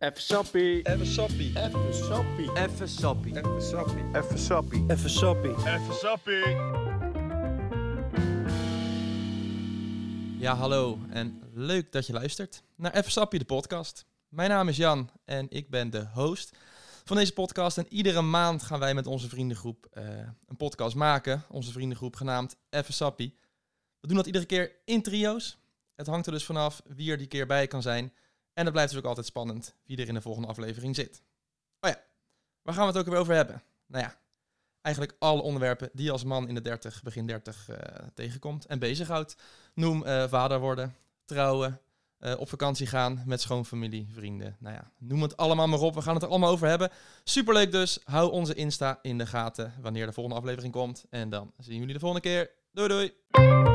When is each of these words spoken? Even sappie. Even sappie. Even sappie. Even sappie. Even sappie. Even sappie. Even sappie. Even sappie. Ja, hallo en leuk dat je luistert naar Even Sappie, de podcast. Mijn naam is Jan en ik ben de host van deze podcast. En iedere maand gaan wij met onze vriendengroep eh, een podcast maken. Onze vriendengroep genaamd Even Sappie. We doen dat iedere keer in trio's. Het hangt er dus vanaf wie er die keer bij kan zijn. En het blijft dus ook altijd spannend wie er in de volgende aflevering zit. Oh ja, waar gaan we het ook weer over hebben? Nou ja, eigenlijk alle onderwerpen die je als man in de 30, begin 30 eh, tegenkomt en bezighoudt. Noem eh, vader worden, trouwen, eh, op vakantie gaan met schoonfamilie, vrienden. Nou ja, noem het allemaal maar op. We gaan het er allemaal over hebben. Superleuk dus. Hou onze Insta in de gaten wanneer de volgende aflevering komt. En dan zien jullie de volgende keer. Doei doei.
Even 0.00 0.22
sappie. 0.22 0.82
Even 0.88 1.06
sappie. 1.06 1.52
Even 1.56 1.94
sappie. 1.94 2.50
Even 2.56 2.88
sappie. 2.88 3.36
Even 3.36 3.60
sappie. 3.60 4.04
Even 4.12 4.38
sappie. 4.38 4.84
Even 4.88 5.10
sappie. 5.10 5.50
Even 5.50 5.94
sappie. 5.94 6.44
Ja, 10.38 10.54
hallo 10.54 10.98
en 11.10 11.42
leuk 11.54 11.92
dat 11.92 12.06
je 12.06 12.12
luistert 12.12 12.62
naar 12.76 12.92
Even 12.94 13.10
Sappie, 13.10 13.38
de 13.38 13.44
podcast. 13.44 14.04
Mijn 14.28 14.50
naam 14.50 14.68
is 14.68 14.76
Jan 14.76 15.10
en 15.24 15.46
ik 15.50 15.70
ben 15.70 15.90
de 15.90 16.06
host 16.12 16.56
van 17.04 17.16
deze 17.16 17.32
podcast. 17.32 17.78
En 17.78 17.86
iedere 17.88 18.22
maand 18.22 18.62
gaan 18.62 18.78
wij 18.78 18.94
met 18.94 19.06
onze 19.06 19.28
vriendengroep 19.28 19.86
eh, 19.92 20.04
een 20.46 20.56
podcast 20.56 20.94
maken. 20.94 21.42
Onze 21.48 21.72
vriendengroep 21.72 22.16
genaamd 22.16 22.56
Even 22.70 22.94
Sappie. 22.94 23.38
We 24.00 24.06
doen 24.06 24.16
dat 24.16 24.26
iedere 24.26 24.44
keer 24.44 24.72
in 24.84 25.02
trio's. 25.02 25.58
Het 25.94 26.06
hangt 26.06 26.26
er 26.26 26.32
dus 26.32 26.44
vanaf 26.44 26.82
wie 26.86 27.10
er 27.10 27.18
die 27.18 27.26
keer 27.26 27.46
bij 27.46 27.66
kan 27.66 27.82
zijn. 27.82 28.12
En 28.52 28.64
het 28.64 28.72
blijft 28.72 28.90
dus 28.90 28.98
ook 28.98 29.08
altijd 29.08 29.26
spannend 29.26 29.74
wie 29.84 29.96
er 29.96 30.08
in 30.08 30.14
de 30.14 30.20
volgende 30.20 30.48
aflevering 30.48 30.96
zit. 30.96 31.22
Oh 31.80 31.90
ja, 31.90 32.02
waar 32.62 32.74
gaan 32.74 32.86
we 32.86 32.92
het 32.92 32.98
ook 32.98 33.12
weer 33.12 33.20
over 33.20 33.34
hebben? 33.34 33.62
Nou 33.86 34.04
ja, 34.04 34.18
eigenlijk 34.82 35.16
alle 35.18 35.42
onderwerpen 35.42 35.90
die 35.92 36.04
je 36.04 36.12
als 36.12 36.24
man 36.24 36.48
in 36.48 36.54
de 36.54 36.60
30, 36.60 37.02
begin 37.02 37.26
30 37.26 37.68
eh, 37.68 38.06
tegenkomt 38.14 38.66
en 38.66 38.78
bezighoudt. 38.78 39.36
Noem 39.74 40.04
eh, 40.04 40.28
vader 40.28 40.60
worden, 40.60 40.94
trouwen, 41.24 41.80
eh, 42.20 42.34
op 42.38 42.48
vakantie 42.48 42.86
gaan 42.86 43.22
met 43.26 43.40
schoonfamilie, 43.40 44.08
vrienden. 44.12 44.56
Nou 44.58 44.74
ja, 44.74 44.90
noem 44.98 45.22
het 45.22 45.36
allemaal 45.36 45.68
maar 45.68 45.80
op. 45.80 45.94
We 45.94 46.02
gaan 46.02 46.14
het 46.14 46.22
er 46.22 46.28
allemaal 46.28 46.50
over 46.50 46.68
hebben. 46.68 46.90
Superleuk 47.24 47.72
dus. 47.72 47.98
Hou 48.04 48.30
onze 48.30 48.54
Insta 48.54 48.98
in 49.02 49.18
de 49.18 49.26
gaten 49.26 49.74
wanneer 49.80 50.06
de 50.06 50.12
volgende 50.12 50.38
aflevering 50.38 50.72
komt. 50.72 51.04
En 51.10 51.30
dan 51.30 51.52
zien 51.58 51.78
jullie 51.78 51.94
de 51.94 52.00
volgende 52.00 52.28
keer. 52.28 52.50
Doei 52.72 52.88
doei. 52.88 53.69